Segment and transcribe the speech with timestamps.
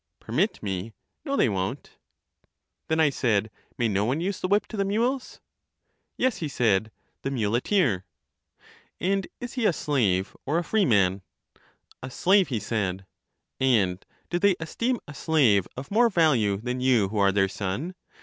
[0.19, 0.93] Permit me!
[1.23, 1.99] no they won't.
[2.87, 5.41] Then, I said, may no one use the whip to the mules?
[6.17, 8.03] Yes, he said, the muleteer.
[8.99, 11.21] And is he a slave or a free man?
[12.01, 13.05] A slave, he said.
[13.59, 17.93] And do they esteem a slave of more value than you who are their son?